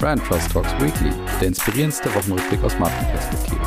[0.00, 3.58] Brand Trust Talks Weekly, der inspirierendste Wochenrückblick aus Markenperspektive.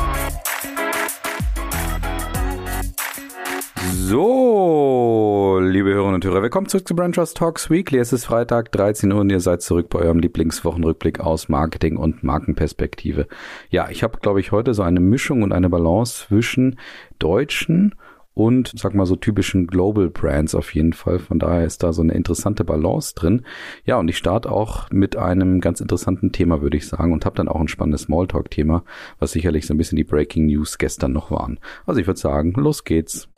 [3.92, 7.98] So, liebe Hörerinnen und Hörer, willkommen zurück zu Brand Trust Talks Weekly.
[7.98, 12.22] Es ist Freitag, 13 Uhr und ihr seid zurück bei eurem Lieblingswochenrückblick aus Marketing und
[12.22, 13.26] Markenperspektive.
[13.68, 16.78] Ja, ich habe, glaube ich, heute so eine Mischung und eine Balance zwischen
[17.18, 17.94] deutschen
[18.34, 21.18] und sag mal so typischen Global Brands auf jeden Fall.
[21.18, 23.42] Von daher ist da so eine interessante Balance drin.
[23.84, 27.36] Ja, und ich starte auch mit einem ganz interessanten Thema, würde ich sagen, und habe
[27.36, 28.84] dann auch ein spannendes Smalltalk-Thema,
[29.18, 31.58] was sicherlich so ein bisschen die Breaking News gestern noch waren.
[31.86, 33.28] Also ich würde sagen, los geht's.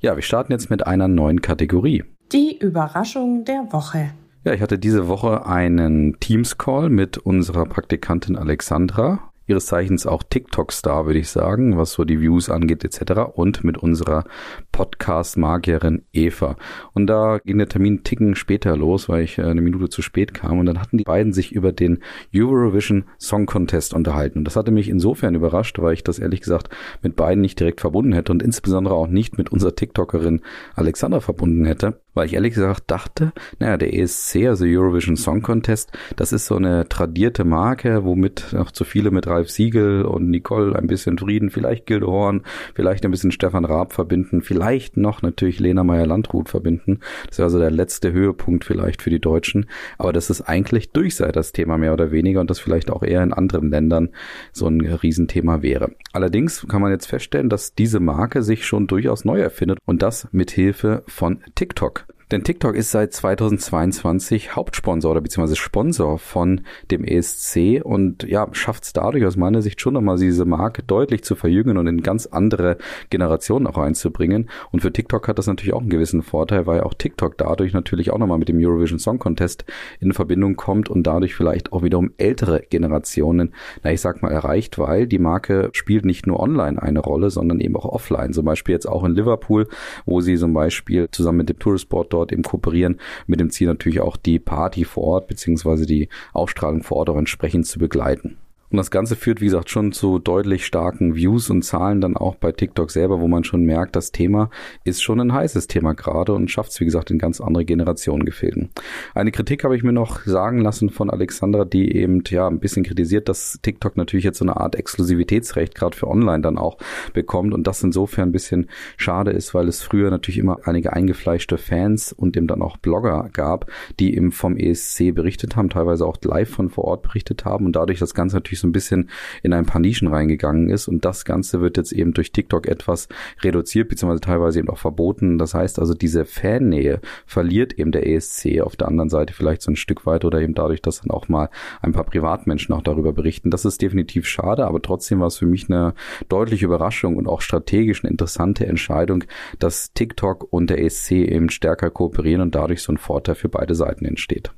[0.00, 2.04] Ja, wir starten jetzt mit einer neuen Kategorie.
[2.32, 4.12] Die Überraschung der Woche.
[4.44, 11.06] Ja, ich hatte diese Woche einen Teams-Call mit unserer Praktikantin Alexandra ihres Zeichens auch TikTok-Star,
[11.06, 13.32] würde ich sagen, was so die Views angeht etc.
[13.34, 14.24] Und mit unserer
[14.72, 16.56] Podcast-Magierin Eva.
[16.94, 20.32] Und da ging der Termin ticken später los, weil ich äh, eine Minute zu spät
[20.32, 20.58] kam.
[20.58, 21.98] Und dann hatten die beiden sich über den
[22.34, 24.38] Eurovision Song Contest unterhalten.
[24.38, 26.70] Und das hatte mich insofern überrascht, weil ich das ehrlich gesagt
[27.02, 30.40] mit beiden nicht direkt verbunden hätte und insbesondere auch nicht mit unserer TikTokerin
[30.74, 35.92] Alexandra verbunden hätte weil ich ehrlich gesagt dachte, naja, der ESC, also Eurovision Song Contest,
[36.16, 40.76] das ist so eine tradierte Marke, womit auch zu viele mit Ralf Siegel und Nicole
[40.76, 42.42] ein bisschen Frieden, vielleicht Gilde Horn,
[42.74, 47.00] vielleicht ein bisschen Stefan Raab verbinden, vielleicht noch natürlich Lena Meyer-Landrut verbinden.
[47.28, 49.66] Das wäre also der letzte Höhepunkt vielleicht für die Deutschen.
[49.96, 53.02] Aber das ist eigentlich durch sei das Thema mehr oder weniger und das vielleicht auch
[53.02, 54.10] eher in anderen Ländern
[54.52, 55.92] so ein Riesenthema wäre.
[56.12, 60.28] Allerdings kann man jetzt feststellen, dass diese Marke sich schon durchaus neu erfindet und das
[60.32, 62.06] mit Hilfe von TikTok.
[62.30, 66.60] Denn TikTok ist seit 2022 Hauptsponsor oder beziehungsweise Sponsor von
[66.92, 71.24] dem ESC und ja, schafft es dadurch aus meiner Sicht schon nochmal diese Marke deutlich
[71.24, 72.78] zu verjüngen und in ganz andere
[73.10, 74.48] Generationen auch einzubringen.
[74.70, 78.12] Und für TikTok hat das natürlich auch einen gewissen Vorteil, weil auch TikTok dadurch natürlich
[78.12, 79.64] auch nochmal mit dem Eurovision Song Contest
[79.98, 84.78] in Verbindung kommt und dadurch vielleicht auch wiederum ältere Generationen, na ich sag mal, erreicht,
[84.78, 88.32] weil die Marke spielt nicht nur online eine Rolle, sondern eben auch offline.
[88.32, 89.66] Zum Beispiel jetzt auch in Liverpool,
[90.06, 93.66] wo sie zum Beispiel zusammen mit dem Toursport dort dort eben kooperieren, mit dem Ziel
[93.66, 98.38] natürlich auch die Party vor Ort beziehungsweise die Ausstrahlung vor Ort auch entsprechend zu begleiten.
[98.70, 102.36] Und das Ganze führt, wie gesagt, schon zu deutlich starken Views und Zahlen dann auch
[102.36, 104.48] bei TikTok selber, wo man schon merkt, das Thema
[104.84, 108.24] ist schon ein heißes Thema gerade und schafft es, wie gesagt, in ganz andere Generationen
[108.24, 108.70] gefilden.
[109.14, 112.84] Eine Kritik habe ich mir noch sagen lassen von Alexandra, die eben ja ein bisschen
[112.84, 116.78] kritisiert, dass TikTok natürlich jetzt so eine Art Exklusivitätsrecht gerade für online dann auch
[117.12, 121.58] bekommt und das insofern ein bisschen schade ist, weil es früher natürlich immer einige eingefleischte
[121.58, 123.66] Fans und eben dann auch Blogger gab,
[123.98, 127.74] die eben vom ESC berichtet haben, teilweise auch live von vor Ort berichtet haben und
[127.74, 129.10] dadurch das Ganze natürlich so ein bisschen
[129.42, 130.88] in ein paar Nischen reingegangen ist.
[130.88, 133.08] Und das Ganze wird jetzt eben durch TikTok etwas
[133.42, 135.38] reduziert, beziehungsweise teilweise eben auch verboten.
[135.38, 139.70] Das heißt also, diese Fannähe verliert eben der ESC auf der anderen Seite vielleicht so
[139.70, 141.50] ein Stück weit oder eben dadurch, dass dann auch mal
[141.82, 143.50] ein paar Privatmenschen auch darüber berichten.
[143.50, 145.94] Das ist definitiv schade, aber trotzdem war es für mich eine
[146.28, 149.24] deutliche Überraschung und auch strategisch eine interessante Entscheidung,
[149.58, 153.74] dass TikTok und der ESC eben stärker kooperieren und dadurch so ein Vorteil für beide
[153.74, 154.52] Seiten entsteht.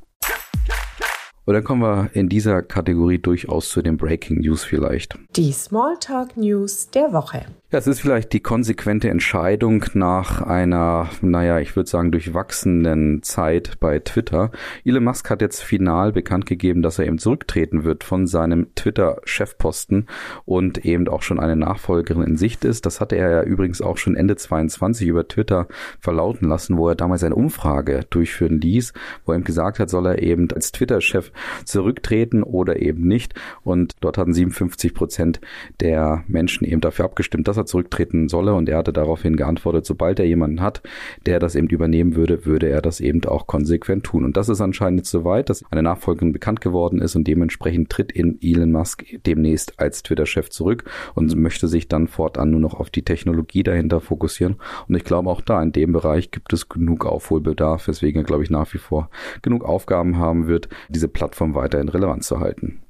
[1.44, 5.18] Und dann kommen wir in dieser Kategorie durchaus zu den Breaking News vielleicht.
[5.34, 7.46] Die Smalltalk News der Woche.
[7.72, 13.80] Ja, es ist vielleicht die konsequente Entscheidung nach einer, naja, ich würde sagen, durchwachsenen Zeit
[13.80, 14.50] bei Twitter.
[14.84, 20.06] Elon Musk hat jetzt final bekannt gegeben, dass er eben zurücktreten wird von seinem Twitter-Chefposten
[20.44, 22.84] und eben auch schon eine Nachfolgerin in Sicht ist.
[22.84, 25.66] Das hatte er ja übrigens auch schon Ende 22 über Twitter
[25.98, 28.92] verlauten lassen, wo er damals eine Umfrage durchführen ließ,
[29.24, 31.32] wo er ihm gesagt hat, soll er eben als Twitter-Chef
[31.64, 33.32] zurücktreten oder eben nicht.
[33.62, 35.40] Und dort hatten 57 Prozent
[35.80, 40.18] der Menschen eben dafür abgestimmt, dass er zurücktreten solle und er hatte daraufhin geantwortet, sobald
[40.18, 40.82] er jemanden hat,
[41.26, 44.24] der das eben übernehmen würde, würde er das eben auch konsequent tun.
[44.24, 48.12] Und das ist anscheinend jetzt soweit, dass eine Nachfolgerin bekannt geworden ist und dementsprechend tritt
[48.12, 50.84] in Elon Musk demnächst als Twitter-Chef zurück
[51.14, 54.56] und möchte sich dann fortan nur noch auf die Technologie dahinter fokussieren.
[54.88, 58.42] Und ich glaube auch da in dem Bereich gibt es genug Aufholbedarf, weswegen er, glaube
[58.42, 59.10] ich, nach wie vor
[59.42, 62.82] genug Aufgaben haben wird, diese Plattform weiterhin relevant zu halten.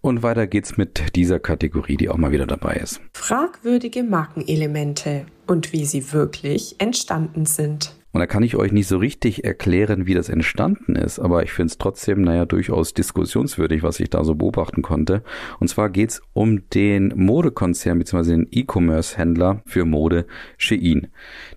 [0.00, 3.00] Und weiter geht's mit dieser Kategorie, die auch mal wieder dabei ist.
[3.14, 7.97] Fragwürdige Markenelemente und wie sie wirklich entstanden sind.
[8.12, 11.52] Und da kann ich euch nicht so richtig erklären, wie das entstanden ist, aber ich
[11.52, 15.22] finde es trotzdem, naja, durchaus diskussionswürdig, was ich da so beobachten konnte.
[15.60, 18.30] Und zwar geht's um den Modekonzern bzw.
[18.30, 20.26] den E-Commerce-Händler für Mode
[20.56, 21.08] Shein.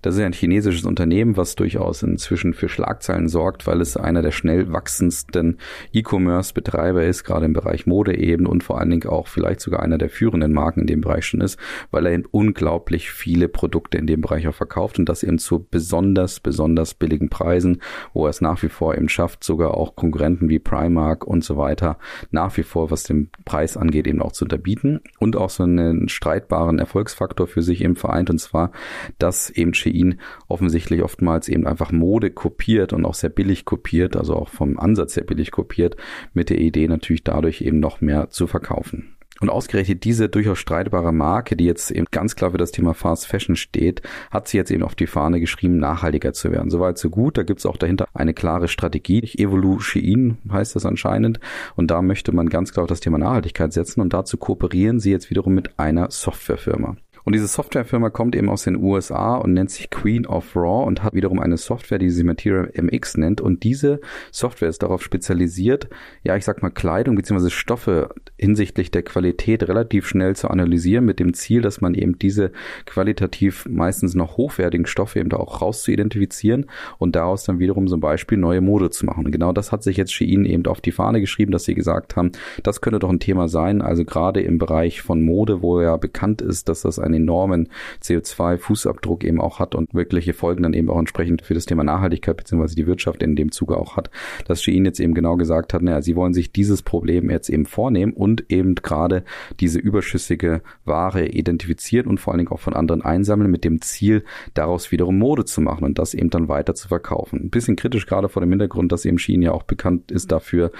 [0.01, 4.31] Das ist ein chinesisches Unternehmen, was durchaus inzwischen für Schlagzeilen sorgt, weil es einer der
[4.31, 5.57] schnell wachsendsten
[5.93, 9.97] E-Commerce-Betreiber ist, gerade im Bereich Mode eben und vor allen Dingen auch vielleicht sogar einer
[9.97, 11.57] der führenden Marken in dem Bereich schon ist,
[11.91, 15.65] weil er eben unglaublich viele Produkte in dem Bereich auch verkauft und das eben zu
[15.71, 17.81] besonders besonders billigen Preisen,
[18.13, 21.57] wo er es nach wie vor eben schafft, sogar auch Konkurrenten wie Primark und so
[21.57, 21.97] weiter
[22.31, 26.09] nach wie vor, was den Preis angeht, eben auch zu unterbieten und auch so einen
[26.09, 28.71] streitbaren Erfolgsfaktor für sich eben vereint und zwar,
[29.19, 34.35] dass eben Shein offensichtlich oftmals eben einfach Mode kopiert und auch sehr billig kopiert, also
[34.35, 35.95] auch vom Ansatz sehr billig kopiert,
[36.33, 39.15] mit der Idee natürlich dadurch eben noch mehr zu verkaufen.
[39.41, 43.27] Und ausgerechnet diese durchaus streitbare Marke, die jetzt eben ganz klar für das Thema Fast
[43.27, 46.69] Fashion steht, hat sie jetzt eben auf die Fahne geschrieben, nachhaltiger zu werden.
[46.69, 47.37] Soweit so gut.
[47.37, 49.21] Da gibt's auch dahinter eine klare Strategie.
[49.37, 51.39] Evolution heißt das anscheinend.
[51.75, 53.99] Und da möchte man ganz klar auf das Thema Nachhaltigkeit setzen.
[54.01, 56.95] Und dazu kooperieren sie jetzt wiederum mit einer Softwarefirma.
[57.23, 61.03] Und diese Softwarefirma kommt eben aus den USA und nennt sich Queen of Raw und
[61.03, 63.41] hat wiederum eine Software, die sie Material MX nennt.
[63.41, 63.99] Und diese
[64.31, 65.89] Software ist darauf spezialisiert,
[66.23, 67.49] ja, ich sag mal, Kleidung bzw.
[67.49, 72.51] Stoffe hinsichtlich der Qualität relativ schnell zu analysieren, mit dem Ziel, dass man eben diese
[72.85, 76.65] qualitativ meistens noch hochwertigen Stoffe eben da auch raus zu identifizieren
[76.97, 79.25] und daraus dann wiederum zum Beispiel neue Mode zu machen.
[79.25, 82.15] Und genau das hat sich jetzt Shein eben auf die Fahne geschrieben, dass sie gesagt
[82.15, 82.31] haben,
[82.63, 83.81] das könnte doch ein Thema sein.
[83.81, 87.69] Also gerade im Bereich von Mode, wo ja bekannt ist, dass das ein einen enormen
[88.03, 92.37] CO2-Fußabdruck eben auch hat und wirkliche Folgen dann eben auch entsprechend für das Thema Nachhaltigkeit
[92.37, 92.75] bzw.
[92.75, 94.09] die Wirtschaft in dem Zuge auch hat,
[94.47, 97.65] dass Shein jetzt eben genau gesagt hat, naja, sie wollen sich dieses Problem jetzt eben
[97.65, 99.23] vornehmen und eben gerade
[99.59, 104.23] diese überschüssige Ware identifizieren und vor allen Dingen auch von anderen einsammeln mit dem Ziel,
[104.53, 107.39] daraus wiederum Mode zu machen und das eben dann weiter zu verkaufen.
[107.43, 110.71] Ein bisschen kritisch gerade vor dem Hintergrund, dass eben Shein ja auch bekannt ist dafür,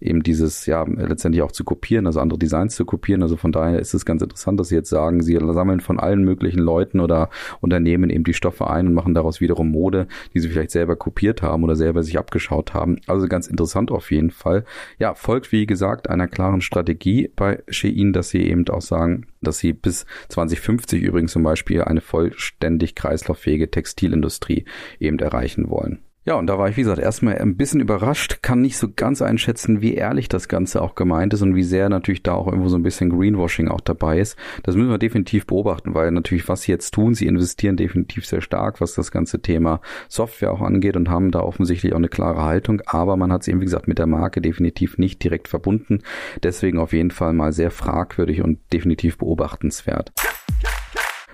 [0.00, 3.22] eben dieses ja letztendlich auch zu kopieren, also andere Designs zu kopieren.
[3.22, 5.98] Also von daher ist es ganz interessant, dass sie jetzt sagen, sie sammeln sammeln von
[5.98, 7.30] allen möglichen Leuten oder
[7.60, 11.42] Unternehmen eben die Stoffe ein und machen daraus wiederum Mode, die sie vielleicht selber kopiert
[11.42, 13.00] haben oder selber sich abgeschaut haben.
[13.06, 14.64] Also ganz interessant auf jeden Fall.
[14.98, 19.58] Ja, folgt wie gesagt einer klaren Strategie bei Shein, dass sie eben auch sagen, dass
[19.58, 24.64] sie bis 2050 übrigens zum Beispiel eine vollständig kreislauffähige Textilindustrie
[24.98, 26.00] eben erreichen wollen.
[26.30, 29.20] Ja, und da war ich, wie gesagt, erstmal ein bisschen überrascht, kann nicht so ganz
[29.20, 32.68] einschätzen, wie ehrlich das Ganze auch gemeint ist und wie sehr natürlich da auch irgendwo
[32.68, 34.38] so ein bisschen Greenwashing auch dabei ist.
[34.62, 38.42] Das müssen wir definitiv beobachten, weil natürlich, was sie jetzt tun, sie investieren definitiv sehr
[38.42, 42.44] stark, was das ganze Thema Software auch angeht und haben da offensichtlich auch eine klare
[42.44, 46.02] Haltung, aber man hat es eben, wie gesagt, mit der Marke definitiv nicht direkt verbunden.
[46.44, 50.12] Deswegen auf jeden Fall mal sehr fragwürdig und definitiv beobachtenswert.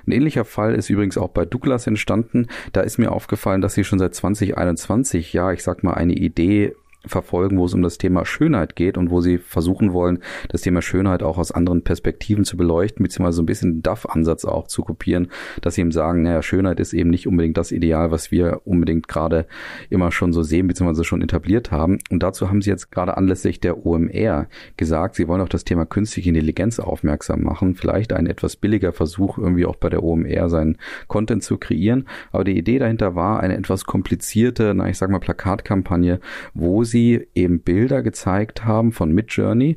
[0.07, 2.47] Ein ähnlicher Fall ist übrigens auch bei Douglas entstanden.
[2.73, 6.75] Da ist mir aufgefallen, dass sie schon seit 2021, ja, ich sag mal, eine Idee
[7.07, 10.19] verfolgen, wo es um das Thema Schönheit geht und wo sie versuchen wollen,
[10.49, 14.67] das Thema Schönheit auch aus anderen Perspektiven zu beleuchten, beziehungsweise so ein bisschen DAF-Ansatz auch
[14.67, 15.29] zu kopieren,
[15.61, 19.09] dass sie eben sagen, naja, Schönheit ist eben nicht unbedingt das Ideal, was wir unbedingt
[19.09, 19.47] gerade
[19.91, 21.99] immer schon so sehen, beziehungsweise schon etabliert haben.
[22.11, 25.87] Und dazu haben sie jetzt gerade anlässlich der OMR gesagt, sie wollen auf das Thema
[25.87, 30.79] künstliche Intelligenz aufmerksam machen, vielleicht ein etwas billiger Versuch, irgendwie auch bei der OMR seinen
[31.09, 32.07] Content zu kreieren.
[32.33, 36.21] Aber die Idee dahinter war eine etwas komplizierte, na, ich sag mal, Plakatkampagne,
[36.55, 39.77] wo sie sie eben Bilder gezeigt haben von Midjourney,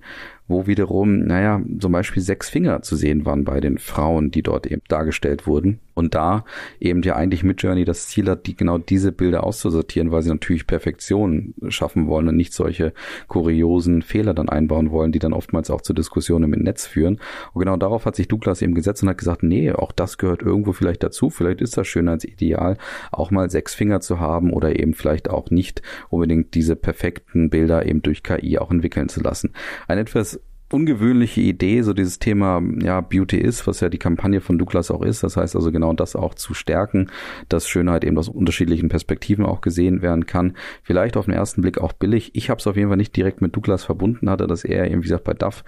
[0.49, 4.65] wo wiederum, naja, zum Beispiel sechs Finger zu sehen waren bei den Frauen, die dort
[4.65, 5.79] eben dargestellt wurden.
[5.93, 6.45] Und da
[6.79, 10.65] eben ja eigentlich Midjourney das Ziel hat, die, genau diese Bilder auszusortieren, weil sie natürlich
[10.65, 12.93] Perfektion schaffen wollen und nicht solche
[13.27, 17.19] kuriosen Fehler dann einbauen wollen, die dann oftmals auch zu Diskussionen im Netz führen.
[17.53, 20.41] Und genau darauf hat sich Douglas eben gesetzt und hat gesagt, nee, auch das gehört
[20.41, 21.29] irgendwo vielleicht dazu.
[21.29, 22.77] Vielleicht ist das Schönheitsideal,
[23.11, 27.85] auch mal sechs Finger zu haben oder eben vielleicht auch nicht unbedingt diese perfekten Bilder
[27.85, 29.51] eben durch KI auch entwickeln zu lassen.
[29.87, 30.38] Ein etwas
[30.71, 35.01] ungewöhnliche Idee, so dieses Thema ja Beauty ist, was ja die Kampagne von Douglas auch
[35.01, 35.23] ist.
[35.23, 37.09] Das heißt also genau das auch zu stärken,
[37.49, 40.53] dass Schönheit eben aus unterschiedlichen Perspektiven auch gesehen werden kann.
[40.83, 42.31] Vielleicht auf den ersten Blick auch billig.
[42.33, 44.99] Ich habe es auf jeden Fall nicht direkt mit Douglas verbunden, hatte das eher eben
[44.99, 45.63] wie gesagt bei DAF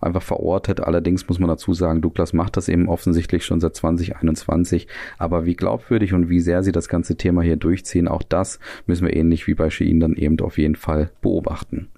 [0.00, 0.80] einfach verortet.
[0.80, 4.86] Allerdings muss man dazu sagen, Douglas macht das eben offensichtlich schon seit 2021.
[5.18, 9.06] Aber wie glaubwürdig und wie sehr sie das ganze Thema hier durchziehen, auch das müssen
[9.06, 11.88] wir ähnlich wie bei Shein dann eben auf jeden Fall beobachten.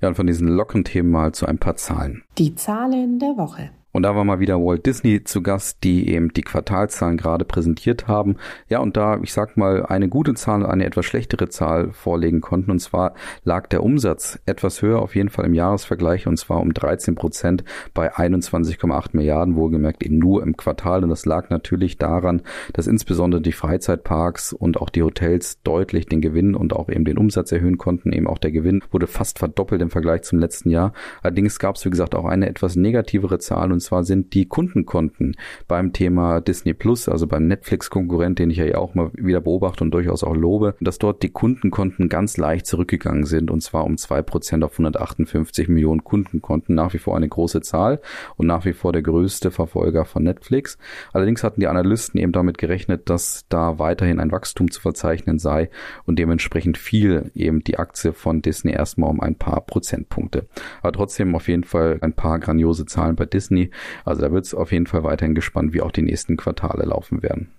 [0.00, 2.22] Ja, und von diesen Lockenthemen mal zu ein paar Zahlen.
[2.38, 3.70] Die Zahlen der Woche.
[3.92, 8.06] Und da war mal wieder Walt Disney zu Gast, die eben die Quartalzahlen gerade präsentiert
[8.06, 8.36] haben.
[8.68, 12.40] Ja, und da, ich sag mal, eine gute Zahl und eine etwas schlechtere Zahl vorlegen
[12.40, 12.70] konnten.
[12.70, 16.72] Und zwar lag der Umsatz etwas höher, auf jeden Fall im Jahresvergleich, und zwar um
[16.72, 21.02] 13 Prozent bei 21,8 Milliarden, wohlgemerkt eben nur im Quartal.
[21.02, 22.42] Und das lag natürlich daran,
[22.72, 27.18] dass insbesondere die Freizeitparks und auch die Hotels deutlich den Gewinn und auch eben den
[27.18, 28.12] Umsatz erhöhen konnten.
[28.12, 30.92] Eben auch der Gewinn wurde fast verdoppelt im Vergleich zum letzten Jahr.
[31.22, 33.72] Allerdings gab es, wie gesagt, auch eine etwas negativere Zahl.
[33.72, 38.58] Und und zwar sind die Kundenkonten beim Thema Disney Plus, also beim Netflix-Konkurrent, den ich
[38.58, 42.66] ja auch mal wieder beobachte und durchaus auch lobe, dass dort die Kundenkonten ganz leicht
[42.66, 47.26] zurückgegangen sind und zwar um zwei Prozent auf 158 Millionen Kundenkonten, nach wie vor eine
[47.26, 48.02] große Zahl
[48.36, 50.76] und nach wie vor der größte Verfolger von Netflix.
[51.14, 55.70] Allerdings hatten die Analysten eben damit gerechnet, dass da weiterhin ein Wachstum zu verzeichnen sei
[56.04, 60.48] und dementsprechend fiel eben die Aktie von Disney erstmal um ein paar Prozentpunkte.
[60.82, 63.69] Aber trotzdem auf jeden Fall ein paar grandiose Zahlen bei Disney.
[64.04, 67.22] Also da wird es auf jeden Fall weiterhin gespannt, wie auch die nächsten Quartale laufen
[67.22, 67.50] werden.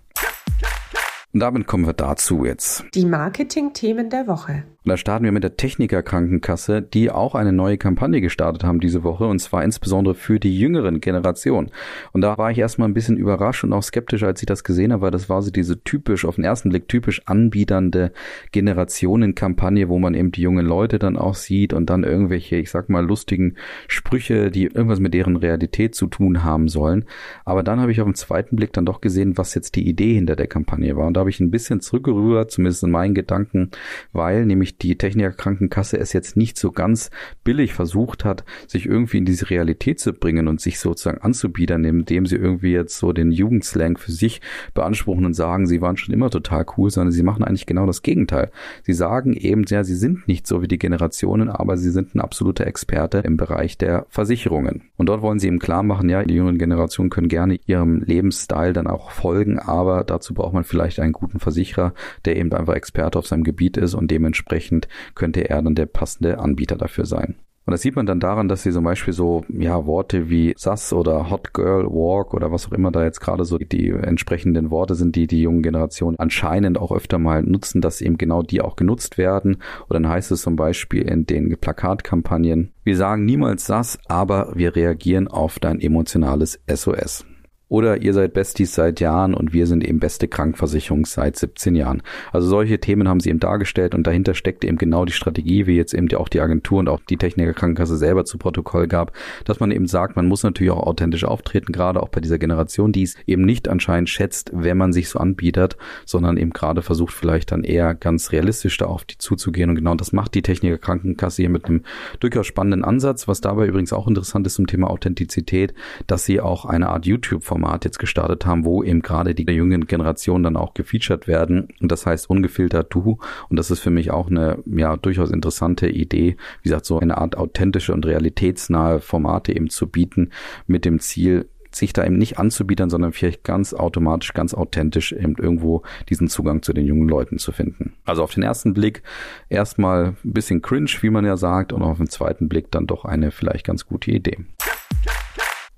[1.32, 2.84] Und damit kommen wir dazu jetzt.
[2.94, 4.64] Die Marketing-Themen der Woche.
[4.84, 8.80] Und da starten wir mit der Techniker Krankenkasse, die auch eine neue Kampagne gestartet haben
[8.80, 11.70] diese Woche und zwar insbesondere für die jüngeren Generationen.
[12.12, 14.92] Und da war ich erstmal ein bisschen überrascht und auch skeptisch, als ich das gesehen
[14.92, 18.12] habe, weil das war so diese typisch, auf den ersten Blick typisch anbiedernde
[18.50, 22.88] Generationenkampagne, wo man eben die jungen Leute dann auch sieht und dann irgendwelche, ich sag
[22.88, 23.54] mal, lustigen
[23.86, 27.04] Sprüche, die irgendwas mit deren Realität zu tun haben sollen.
[27.44, 30.14] Aber dann habe ich auf den zweiten Blick dann doch gesehen, was jetzt die Idee
[30.14, 31.06] hinter der Kampagne war.
[31.06, 33.70] Und da habe ich ein bisschen zurückgerührt, zumindest in meinen Gedanken,
[34.12, 37.10] weil nämlich die Techniker Krankenkasse es jetzt nicht so ganz
[37.44, 42.26] billig versucht hat, sich irgendwie in diese Realität zu bringen und sich sozusagen anzubiedern, indem
[42.26, 44.40] sie irgendwie jetzt so den Jugendslang für sich
[44.74, 48.02] beanspruchen und sagen, sie waren schon immer total cool, sondern sie machen eigentlich genau das
[48.02, 48.50] Gegenteil.
[48.84, 52.20] Sie sagen eben, ja, sie sind nicht so wie die Generationen, aber sie sind ein
[52.20, 54.82] absoluter Experte im Bereich der Versicherungen.
[54.96, 58.72] Und dort wollen sie eben klar machen, ja, die jüngeren Generationen können gerne ihrem Lebensstil
[58.72, 63.18] dann auch folgen, aber dazu braucht man vielleicht einen guten Versicherer, der eben einfach Experte
[63.18, 67.36] auf seinem Gebiet ist und dementsprechend dementsprechend könnte er dann der passende Anbieter dafür sein.
[67.64, 70.92] Und das sieht man dann daran, dass sie zum Beispiel so, ja, Worte wie Sass
[70.92, 74.96] oder Hot Girl Walk oder was auch immer da jetzt gerade so die entsprechenden Worte
[74.96, 78.74] sind, die die jungen Generationen anscheinend auch öfter mal nutzen, dass eben genau die auch
[78.74, 79.58] genutzt werden.
[79.88, 84.74] Und dann heißt es zum Beispiel in den Plakatkampagnen, wir sagen niemals Sass, aber wir
[84.74, 87.24] reagieren auf dein emotionales SOS.
[87.72, 92.02] Oder ihr seid Besties seit Jahren und wir sind eben beste Krankversicherung seit 17 Jahren.
[92.30, 95.78] Also solche Themen haben sie eben dargestellt und dahinter steckt eben genau die Strategie, wie
[95.78, 99.12] jetzt eben auch die Agentur und auch die Techniker Krankenkasse selber zu Protokoll gab,
[99.46, 102.92] dass man eben sagt, man muss natürlich auch authentisch auftreten, gerade auch bei dieser Generation,
[102.92, 107.14] die es eben nicht anscheinend schätzt, wenn man sich so anbietet, sondern eben gerade versucht
[107.14, 110.76] vielleicht dann eher ganz realistisch da auf die zuzugehen und genau das macht die Techniker
[110.76, 111.84] Krankenkasse hier mit einem
[112.20, 115.72] durchaus spannenden Ansatz, was dabei übrigens auch interessant ist zum Thema Authentizität,
[116.06, 119.86] dass sie auch eine Art YouTube-Format Format jetzt gestartet haben, wo eben gerade die jüngeren
[119.86, 121.68] Generationen dann auch gefeatured werden.
[121.80, 123.18] Und das heißt ungefiltert du.
[123.48, 127.18] Und das ist für mich auch eine ja durchaus interessante Idee, wie gesagt, so eine
[127.18, 130.30] Art authentische und realitätsnahe Formate eben zu bieten
[130.66, 135.36] mit dem Ziel, sich da eben nicht anzubieten, sondern vielleicht ganz automatisch, ganz authentisch eben
[135.38, 137.94] irgendwo diesen Zugang zu den jungen Leuten zu finden.
[138.04, 139.02] Also auf den ersten Blick
[139.48, 143.04] erstmal ein bisschen cringe, wie man ja sagt, und auf den zweiten Blick dann doch
[143.04, 144.38] eine vielleicht ganz gute Idee.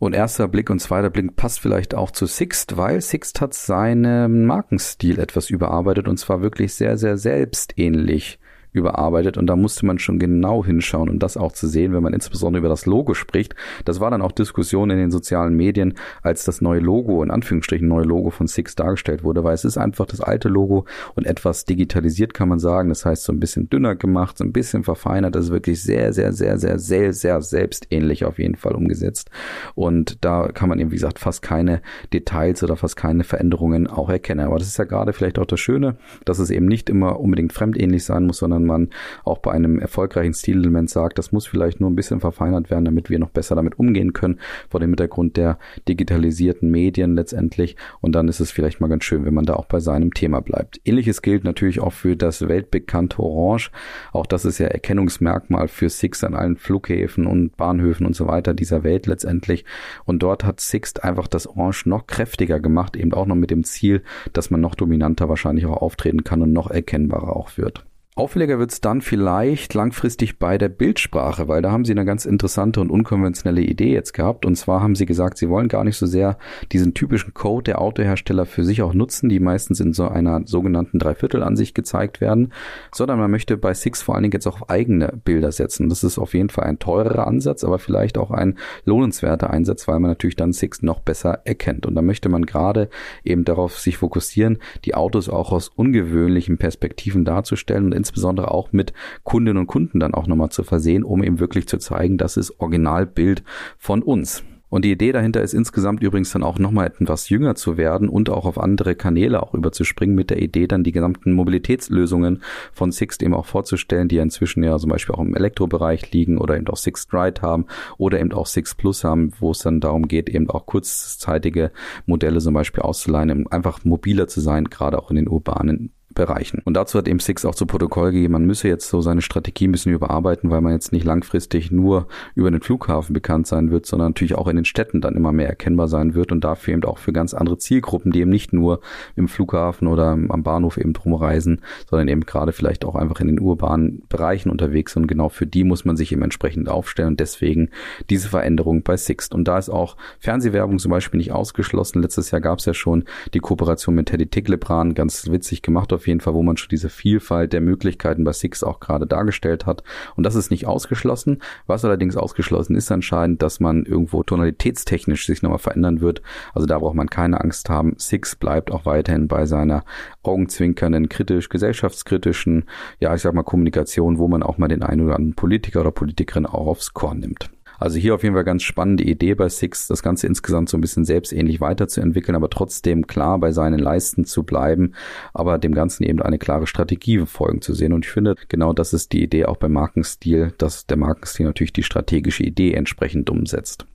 [0.05, 4.45] Und erster Blick und zweiter Blick passt vielleicht auch zu Sixt, weil Sixt hat seinen
[4.45, 8.39] Markenstil etwas überarbeitet und zwar wirklich sehr, sehr selbstähnlich
[8.75, 12.13] überarbeitet und da musste man schon genau hinschauen, um das auch zu sehen, wenn man
[12.13, 13.55] insbesondere über das Logo spricht.
[13.85, 17.87] Das war dann auch Diskussion in den sozialen Medien, als das neue Logo, in Anführungsstrichen
[17.87, 21.65] neue Logo von Six dargestellt wurde, weil es ist einfach das alte Logo und etwas
[21.65, 22.89] digitalisiert kann man sagen.
[22.89, 25.37] Das heißt so ein bisschen dünner gemacht, so ein bisschen verfeinert.
[25.37, 29.31] Das ist wirklich sehr, sehr, sehr, sehr, sehr, sehr selbstähnlich auf jeden Fall umgesetzt.
[29.77, 31.81] Und da kann man eben, wie gesagt, fast keine
[32.13, 34.47] Details oder fast keine Veränderungen auch erkennen.
[34.47, 37.53] Aber das ist ja gerade vielleicht auch das Schöne, dass es eben nicht immer unbedingt
[37.53, 38.91] fremdähnlich sein muss, sondern man
[39.25, 43.11] auch bei einem erfolgreichen Stilelement sagt, das muss vielleicht nur ein bisschen verfeinert werden, damit
[43.11, 47.77] wir noch besser damit umgehen können, vor dem Hintergrund der digitalisierten Medien letztendlich.
[48.01, 50.41] Und dann ist es vielleicht mal ganz schön, wenn man da auch bei seinem Thema
[50.41, 50.81] bleibt.
[50.85, 53.71] Ähnliches gilt natürlich auch für das weltbekannte Orange.
[54.13, 58.55] Auch das ist ja Erkennungsmerkmal für Six an allen Flughäfen und Bahnhöfen und so weiter
[58.55, 59.65] dieser Welt letztendlich.
[60.05, 63.65] Und dort hat Sixt einfach das Orange noch kräftiger gemacht, eben auch noch mit dem
[63.65, 64.03] Ziel,
[64.33, 67.85] dass man noch dominanter wahrscheinlich auch auftreten kann und noch erkennbarer auch wird.
[68.17, 72.27] Auffälliger wird es dann vielleicht langfristig bei der Bildsprache, weil da haben sie eine ganz
[72.27, 74.47] interessante und unkonventionelle Idee jetzt gehabt.
[74.47, 76.39] Und zwar haben sie gesagt, sie wollen gar nicht so sehr
[76.71, 81.01] diesen typischen Code der Autohersteller für sich auch nutzen, die meistens in so einer sogenannten
[81.01, 82.53] Dreiviertelansicht gezeigt werden,
[82.95, 85.89] sondern man möchte bei Six vor allen Dingen jetzt auch eigene Bilder setzen.
[85.89, 89.99] Das ist auf jeden Fall ein teurerer Ansatz, aber vielleicht auch ein lohnenswerter Einsatz, weil
[89.99, 91.85] man natürlich dann Six noch besser erkennt.
[91.85, 92.91] Und da möchte man gerade
[93.25, 98.93] eben darauf sich fokussieren, die Autos auch aus ungewöhnlichen Perspektiven darzustellen und insbesondere auch mit
[99.23, 102.61] Kundinnen und Kunden dann auch nochmal zu versehen, um eben wirklich zu zeigen, das ist
[102.61, 103.43] Originalbild
[103.79, 104.45] von uns.
[104.75, 108.29] Und die Idee dahinter ist insgesamt übrigens dann auch nochmal etwas jünger zu werden und
[108.29, 112.43] auch auf andere Kanäle auch überzuspringen mit der Idee, dann die gesamten Mobilitätslösungen
[112.73, 116.39] von Sixt eben auch vorzustellen, die ja inzwischen ja zum Beispiel auch im Elektrobereich liegen
[116.39, 117.67] oder eben auch Sixt Ride haben
[117.99, 121.71] oder eben auch Six Plus haben, wo es dann darum geht, eben auch kurzzeitige
[122.07, 126.63] Modelle zum Beispiel auszuleihen, um einfach mobiler zu sein, gerade auch in den urbanen Bereichen.
[126.65, 129.69] Und dazu hat eben Six auch zu Protokoll gegeben, man müsse jetzt so seine Strategie
[129.69, 133.87] ein bisschen überarbeiten, weil man jetzt nicht langfristig nur über den Flughafen bekannt sein wird,
[133.87, 136.85] sondern natürlich auch in den Städten dann immer mehr erkennbar sein wird und dafür eben
[136.85, 138.81] auch für ganz andere Zielgruppen, die eben nicht nur
[139.17, 143.29] im Flughafen oder am Bahnhof eben drum reisen, sondern eben gerade vielleicht auch einfach in
[143.29, 145.05] den urbanen Bereichen unterwegs sind.
[145.05, 147.71] Und genau für die muss man sich eben entsprechend aufstellen und deswegen
[148.11, 149.35] diese Veränderung bei Sixt.
[149.35, 152.03] Und da ist auch Fernsehwerbung zum Beispiel nicht ausgeschlossen.
[152.03, 153.05] Letztes Jahr gab es ja schon
[153.35, 156.69] die Kooperation mit Teddy Tiglebran, ganz witzig gemacht auf auf jeden Fall, wo man schon
[156.69, 159.83] diese Vielfalt der Möglichkeiten bei Six auch gerade dargestellt hat.
[160.17, 161.41] Und das ist nicht ausgeschlossen.
[161.67, 166.21] Was allerdings ausgeschlossen ist anscheinend, dass man irgendwo tonalitätstechnisch sich nochmal verändern wird.
[166.53, 167.95] Also da braucht man keine Angst haben.
[167.97, 169.83] Six bleibt auch weiterhin bei seiner
[170.23, 172.67] augenzwinkernden, kritisch, gesellschaftskritischen,
[173.01, 175.91] ja, ich sag mal Kommunikation, wo man auch mal den einen oder anderen Politiker oder
[175.91, 177.54] Politikerin auch aufs Korn nimmt.
[177.79, 180.81] Also hier auf jeden Fall ganz spannende Idee bei Six, das Ganze insgesamt so ein
[180.81, 184.95] bisschen selbstähnlich weiterzuentwickeln, aber trotzdem klar bei seinen Leisten zu bleiben,
[185.33, 187.93] aber dem Ganzen eben eine klare Strategie folgen zu sehen.
[187.93, 191.73] Und ich finde, genau das ist die Idee auch beim Markenstil, dass der Markenstil natürlich
[191.73, 193.87] die strategische Idee entsprechend umsetzt.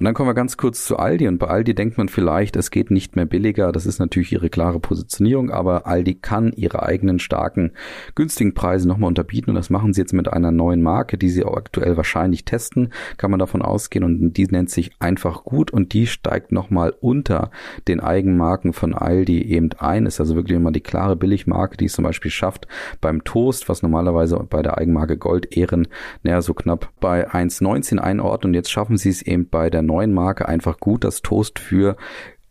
[0.00, 1.28] Und dann kommen wir ganz kurz zu Aldi.
[1.28, 3.70] Und bei Aldi denkt man vielleicht, es geht nicht mehr billiger.
[3.70, 7.72] Das ist natürlich ihre klare Positionierung, aber Aldi kann ihre eigenen starken,
[8.14, 9.50] günstigen Preise nochmal unterbieten.
[9.50, 12.94] Und das machen sie jetzt mit einer neuen Marke, die sie auch aktuell wahrscheinlich testen,
[13.18, 14.02] kann man davon ausgehen.
[14.02, 17.50] Und die nennt sich einfach gut und die steigt nochmal unter
[17.86, 20.06] den Eigenmarken von Aldi eben ein.
[20.06, 22.66] Ist also wirklich immer die klare Billigmarke, die es zum Beispiel schafft
[23.02, 25.88] beim Toast, was normalerweise bei der Eigenmarke Gold Ehren,
[26.22, 28.46] naja, so knapp bei 1,19 einordnet.
[28.46, 31.96] Und jetzt schaffen sie es eben bei der neuen Marke einfach gut das Toast für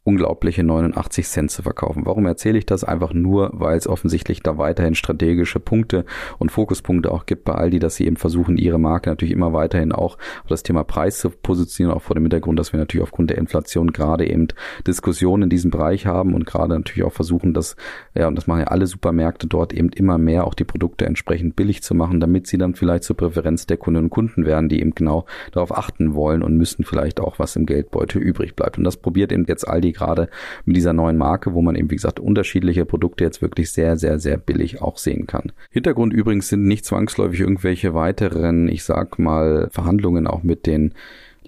[0.10, 2.08] unglaubliche 89 Cent zu verkaufen.
[2.08, 2.84] Warum erzähle ich das?
[2.84, 6.04] Einfach nur, weil es offensichtlich da weiterhin strategische Punkte
[6.40, 9.92] und Fokuspunkte auch gibt bei Aldi, dass sie eben versuchen, ihre Marke natürlich immer weiterhin
[9.92, 13.30] auch auf das Thema Preis zu positionieren, auch vor dem Hintergrund, dass wir natürlich aufgrund
[13.30, 14.48] der Inflation gerade eben
[14.88, 17.76] Diskussionen in diesem Bereich haben und gerade natürlich auch versuchen, dass,
[18.16, 21.56] ja, und das machen ja alle Supermärkte dort eben immer mehr auch die Produkte entsprechend
[21.56, 24.80] billig zu machen, damit sie dann vielleicht zur Präferenz der Kundinnen und Kunden werden, die
[24.80, 28.80] eben genau darauf achten wollen und müssen vielleicht auch was im Geldbeutel übrig bleibt.
[28.80, 30.30] Und das probiert eben jetzt Aldi gerade
[30.66, 34.20] mit dieser neuen Marke, wo man eben, wie gesagt, unterschiedliche Produkte jetzt wirklich sehr, sehr,
[34.20, 35.52] sehr billig auch sehen kann.
[35.70, 40.94] Hintergrund übrigens sind nicht zwangsläufig irgendwelche weiteren, ich sag mal, Verhandlungen auch mit den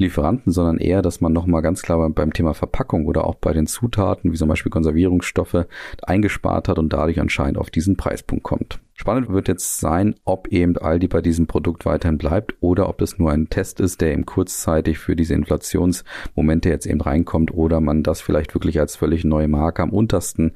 [0.01, 3.67] Lieferanten, sondern eher, dass man nochmal ganz klar beim Thema Verpackung oder auch bei den
[3.67, 5.65] Zutaten, wie zum Beispiel Konservierungsstoffe,
[6.01, 8.79] eingespart hat und dadurch anscheinend auf diesen Preispunkt kommt.
[8.93, 13.17] Spannend wird jetzt sein, ob eben Aldi bei diesem Produkt weiterhin bleibt oder ob das
[13.17, 18.03] nur ein Test ist, der eben kurzzeitig für diese Inflationsmomente jetzt eben reinkommt oder man
[18.03, 20.53] das vielleicht wirklich als völlig neue Marke am untersten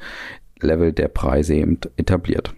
[0.60, 2.54] Level der Preise eben etabliert.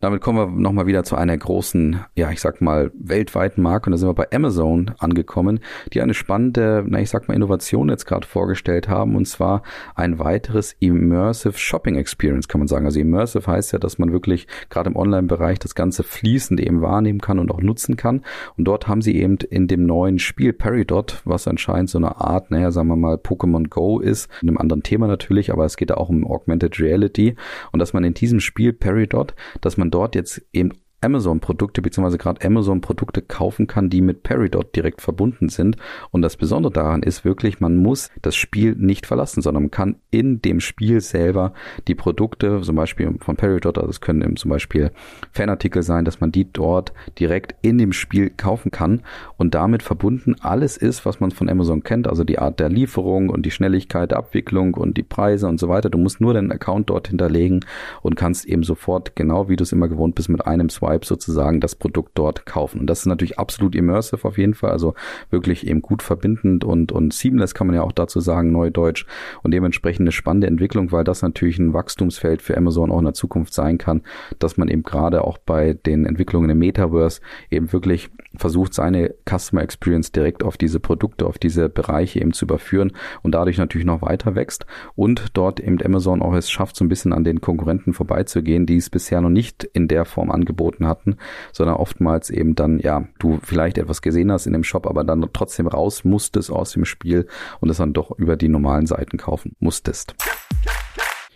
[0.00, 3.86] Damit kommen wir nochmal wieder zu einer großen, ja, ich sag mal, weltweiten Marke.
[3.86, 5.60] Und da sind wir bei Amazon angekommen,
[5.92, 9.16] die eine spannende, na, ich sag mal, Innovation jetzt gerade vorgestellt haben.
[9.16, 9.62] Und zwar
[9.94, 12.84] ein weiteres Immersive Shopping Experience, kann man sagen.
[12.84, 17.20] Also Immersive heißt ja, dass man wirklich gerade im Online-Bereich das Ganze fließend eben wahrnehmen
[17.20, 18.22] kann und auch nutzen kann.
[18.56, 22.50] Und dort haben sie eben in dem neuen Spiel Peridot, was anscheinend so eine Art,
[22.50, 25.90] naja, sagen wir mal, Pokémon Go ist, in einem anderen Thema natürlich, aber es geht
[25.90, 27.34] da auch um Augmented Reality.
[27.72, 32.18] Und dass man in diesem Spiel Peridot, dass man man dort jetzt eben Amazon-Produkte beziehungsweise
[32.18, 35.76] gerade Amazon-Produkte kaufen kann, die mit Peridot direkt verbunden sind.
[36.10, 39.96] Und das Besondere daran ist wirklich, man muss das Spiel nicht verlassen, sondern man kann
[40.10, 41.52] in dem Spiel selber
[41.86, 44.90] die Produkte, zum Beispiel von Peridot, also es können zum Beispiel
[45.32, 49.02] Fanartikel sein, dass man die dort direkt in dem Spiel kaufen kann
[49.36, 53.28] und damit verbunden alles ist, was man von Amazon kennt, also die Art der Lieferung
[53.28, 55.90] und die Schnelligkeit der Abwicklung und die Preise und so weiter.
[55.90, 57.64] Du musst nur deinen Account dort hinterlegen
[58.02, 61.06] und kannst eben sofort, genau wie du es immer gewohnt bist, mit einem Swipe Swipe
[61.06, 62.80] sozusagen das Produkt dort kaufen.
[62.80, 64.94] Und das ist natürlich absolut immersive auf jeden Fall, also
[65.30, 69.06] wirklich eben gut verbindend und, und seamless kann man ja auch dazu sagen, Neudeutsch.
[69.42, 73.14] Und dementsprechend eine spannende Entwicklung, weil das natürlich ein Wachstumsfeld für Amazon auch in der
[73.14, 74.02] Zukunft sein kann,
[74.38, 79.62] dass man eben gerade auch bei den Entwicklungen im Metaverse eben wirklich versucht, seine Customer
[79.62, 84.02] Experience direkt auf diese Produkte, auf diese Bereiche eben zu überführen und dadurch natürlich noch
[84.02, 87.92] weiter wächst und dort eben Amazon auch es schafft, so ein bisschen an den Konkurrenten
[87.92, 91.16] vorbeizugehen, die es bisher noch nicht in der Form angeboten hatten,
[91.52, 95.28] sondern oftmals eben dann, ja, du vielleicht etwas gesehen hast in dem Shop, aber dann
[95.32, 97.26] trotzdem raus musstest aus dem Spiel
[97.60, 100.14] und es dann doch über die normalen Seiten kaufen musstest.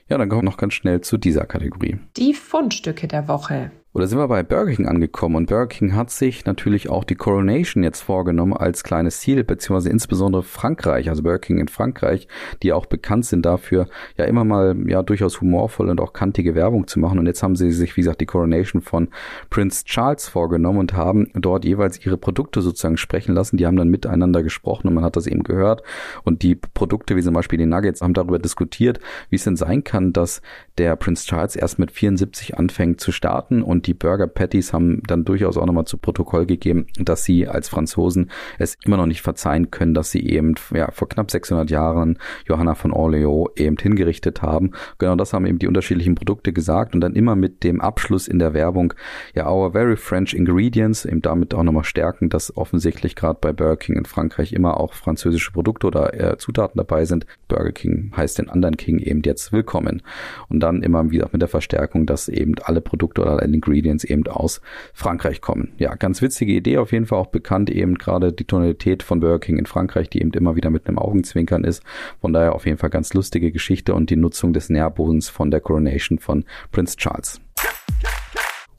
[0.09, 1.99] Ja, dann kommen wir noch ganz schnell zu dieser Kategorie.
[2.17, 3.71] Die Fundstücke der Woche.
[3.93, 7.17] Oder sind wir bei Burger King angekommen und Burger King hat sich natürlich auch die
[7.17, 12.29] Coronation jetzt vorgenommen als kleines Ziel, beziehungsweise insbesondere Frankreich, also Burger King in Frankreich,
[12.63, 16.87] die auch bekannt sind dafür, ja immer mal ja durchaus humorvoll und auch kantige Werbung
[16.87, 17.19] zu machen.
[17.19, 19.09] Und jetzt haben sie sich, wie gesagt, die Coronation von
[19.51, 23.57] Prince Charles vorgenommen und haben dort jeweils ihre Produkte sozusagen sprechen lassen.
[23.57, 25.83] Die haben dann miteinander gesprochen und man hat das eben gehört.
[26.23, 29.01] Und die Produkte, wie zum Beispiel die Nuggets, haben darüber diskutiert,
[29.31, 30.43] wie es denn sein kann, dass
[30.81, 35.27] der Prince Charles erst mit 74 anfängt zu starten und die Burger Patties haben dann
[35.27, 39.71] durchaus auch nochmal zu Protokoll gegeben, dass sie als Franzosen es immer noch nicht verzeihen
[39.71, 44.71] können, dass sie eben ja, vor knapp 600 Jahren Johanna von Orleans eben hingerichtet haben.
[44.97, 48.39] Genau das haben eben die unterschiedlichen Produkte gesagt und dann immer mit dem Abschluss in
[48.39, 48.95] der Werbung,
[49.35, 53.77] ja, our very French ingredients, eben damit auch nochmal stärken, dass offensichtlich gerade bei Burger
[53.77, 57.27] King in Frankreich immer auch französische Produkte oder äh, Zutaten dabei sind.
[57.49, 60.01] Burger King heißt den anderen King eben jetzt willkommen.
[60.49, 64.27] Und dann immer wieder mit der Verstärkung, dass eben alle Produkte oder alle Ingredients eben
[64.27, 64.61] aus
[64.95, 65.73] Frankreich kommen.
[65.79, 69.39] Ja, ganz witzige Idee, auf jeden Fall auch bekannt eben gerade die Tonalität von Burger
[69.39, 71.83] King in Frankreich, die eben immer wieder mit einem Augenzwinkern ist.
[72.21, 75.61] Von daher auf jeden Fall ganz lustige Geschichte und die Nutzung des Nährbodens von der
[75.61, 77.41] Coronation von Prince Charles.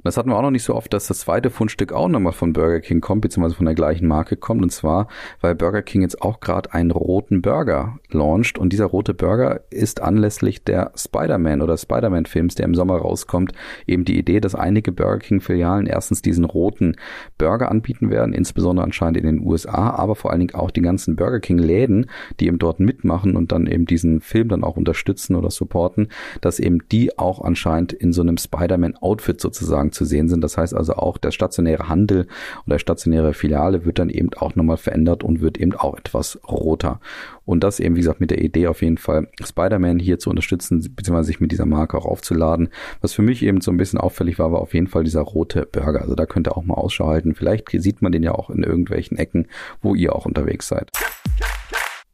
[0.04, 2.54] Das hatten wir auch noch nicht so oft, dass das zweite Fundstück auch nochmal von
[2.54, 4.64] Burger King kommt, beziehungsweise von der gleichen Marke kommt.
[4.64, 5.08] Und zwar,
[5.42, 8.58] weil Burger King jetzt auch gerade einen roten Burger launcht.
[8.58, 13.52] Und dieser rote Burger ist anlässlich der Spider-Man oder Spider-Man-Films, der im Sommer rauskommt,
[13.86, 16.96] eben die Idee, dass einige Burger King-Filialen erstens diesen roten
[17.38, 21.16] Burger anbieten werden, insbesondere anscheinend in den USA, aber vor allen Dingen auch die ganzen
[21.16, 22.10] Burger King-Läden,
[22.40, 26.08] die eben dort mitmachen und dann eben diesen Film dann auch unterstützen oder supporten,
[26.42, 30.42] dass eben die auch anscheinend in so einem Spider-Man-Outfit sozusagen zu sehen sind.
[30.42, 32.28] Das heißt also auch der stationäre Handel
[32.66, 37.00] oder stationäre Filiale wird dann eben auch nochmal verändert und wird eben auch etwas roter.
[37.46, 40.80] Und das eben, wie gesagt, mit der Idee auf jeden Fall Spider-Man hier zu unterstützen,
[40.96, 42.70] beziehungsweise sich mit dieser Marke auch aufzuladen.
[43.02, 45.68] Was für mich eben so ein bisschen auffällig war, war auf jeden Fall dieser rote
[45.72, 46.02] Burger.
[46.02, 47.36] Also da könnt ihr auch mal Ausschau halten.
[47.36, 49.48] Vielleicht sieht man den ja auch in irgendwelchen Ecken,
[49.82, 50.92] wo ihr auch unterwegs seid.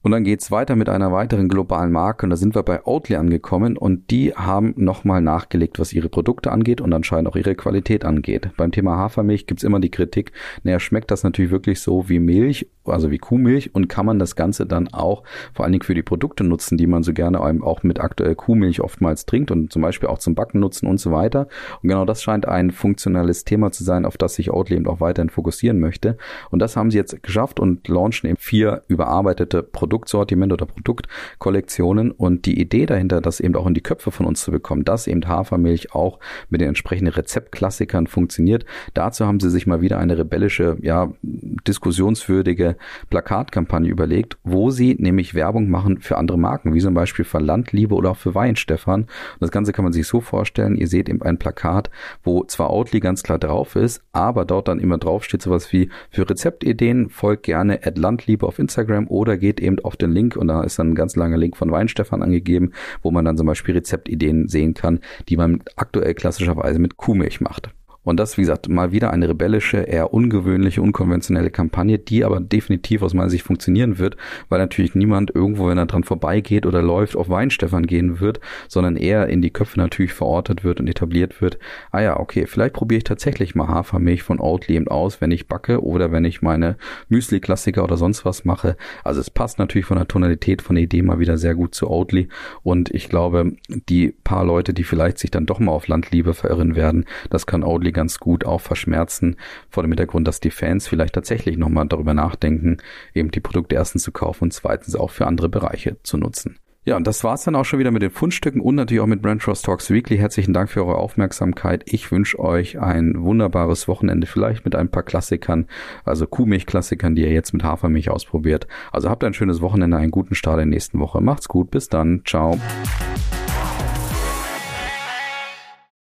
[0.07, 3.17] Und dann geht's weiter mit einer weiteren globalen Marke und da sind wir bei Oatly
[3.17, 8.05] angekommen und die haben nochmal nachgelegt, was ihre Produkte angeht und anscheinend auch ihre Qualität
[8.05, 8.51] angeht.
[8.55, 10.31] Beim Thema Hafermilch gibt's immer die Kritik,
[10.63, 14.37] naja, schmeckt das natürlich wirklich so wie Milch, also wie Kuhmilch und kann man das
[14.37, 17.83] Ganze dann auch vor allen Dingen für die Produkte nutzen, die man so gerne auch
[17.83, 21.49] mit aktuell Kuhmilch oftmals trinkt und zum Beispiel auch zum Backen nutzen und so weiter.
[21.83, 25.01] Und genau das scheint ein funktionales Thema zu sein, auf das sich Oatly eben auch
[25.01, 26.17] weiterhin fokussieren möchte.
[26.49, 32.12] Und das haben sie jetzt geschafft und launchen eben vier überarbeitete Produkte Produktsortiment oder Produktkollektionen
[32.12, 35.07] und die Idee dahinter, das eben auch in die Köpfe von uns zu bekommen, dass
[35.07, 38.65] eben Hafermilch auch mit den entsprechenden Rezeptklassikern funktioniert.
[38.93, 42.77] Dazu haben sie sich mal wieder eine rebellische, ja, diskussionswürdige
[43.10, 47.95] Plakatkampagne überlegt, wo sie nämlich Werbung machen für andere Marken, wie zum Beispiel für Landliebe
[47.95, 49.07] oder auch für Weinstefan.
[49.39, 51.89] Das Ganze kann man sich so vorstellen, ihr seht eben ein Plakat,
[52.23, 55.89] wo zwar Outly ganz klar drauf ist, aber dort dann immer drauf steht sowas wie
[56.12, 60.47] für Rezeptideen folgt gerne at Landliebe auf Instagram oder geht eben auf den Link und
[60.47, 63.76] da ist dann ein ganz langer Link von Weinstefan angegeben, wo man dann zum Beispiel
[63.76, 67.71] Rezeptideen sehen kann, die man aktuell klassischerweise mit Kuhmilch macht.
[68.07, 73.01] Und das, wie gesagt, mal wieder eine rebellische, eher ungewöhnliche, unkonventionelle Kampagne, die aber definitiv
[73.01, 74.15] aus meiner Sicht funktionieren wird,
[74.47, 78.39] weil natürlich niemand irgendwo, wenn er dran vorbeigeht oder läuft, auf Weinstefan gehen wird,
[78.69, 81.59] sondern eher in die Köpfe natürlich verortet wird und etabliert wird.
[81.91, 85.49] Ah ja, okay, vielleicht probiere ich tatsächlich mal Hafermilch von Oatly eben aus, wenn ich
[85.49, 86.77] backe oder wenn ich meine
[87.09, 88.77] Müsli-Klassiker oder sonst was mache.
[89.03, 91.89] Also es passt natürlich von der Tonalität, von der Idee mal wieder sehr gut zu
[91.89, 92.29] Oatly
[92.63, 96.77] und ich glaube, die paar Leute, die vielleicht sich dann doch mal auf Landliebe verirren
[96.77, 99.36] werden, das kann Oatly ganz gut auch verschmerzen,
[99.69, 102.77] vor dem Hintergrund, dass die Fans vielleicht tatsächlich nochmal darüber nachdenken,
[103.13, 106.60] eben die Produkte erstens zu kaufen und zweitens auch für andere Bereiche zu nutzen.
[106.88, 109.21] Ja, und das war's dann auch schon wieder mit den Fundstücken und natürlich auch mit
[109.21, 110.15] Brand Trust Talks Weekly.
[110.15, 111.83] Herzlichen Dank für eure Aufmerksamkeit.
[111.86, 115.65] Ich wünsche euch ein wunderbares Wochenende, vielleicht mit ein paar Klassikern,
[116.05, 118.67] also Kuhmilch-Klassikern, die ihr jetzt mit Hafermilch ausprobiert.
[118.93, 121.19] Also habt ein schönes Wochenende, einen guten Start in der nächsten Woche.
[121.19, 122.57] Macht's gut, bis dann, ciao.